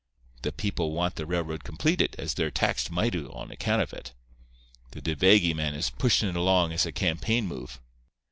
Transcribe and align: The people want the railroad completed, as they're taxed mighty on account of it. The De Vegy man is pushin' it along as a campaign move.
The 0.41 0.51
people 0.51 0.93
want 0.93 1.13
the 1.15 1.27
railroad 1.27 1.63
completed, 1.63 2.15
as 2.17 2.33
they're 2.33 2.49
taxed 2.49 2.89
mighty 2.89 3.23
on 3.23 3.51
account 3.51 3.83
of 3.83 3.93
it. 3.93 4.13
The 4.93 5.01
De 5.01 5.13
Vegy 5.15 5.53
man 5.53 5.75
is 5.75 5.91
pushin' 5.91 6.27
it 6.27 6.35
along 6.35 6.73
as 6.73 6.87
a 6.87 6.91
campaign 6.91 7.45
move. 7.45 7.79